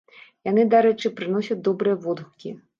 [0.49, 2.59] Яны, дарэчы, прыносяць добрыя водгукі.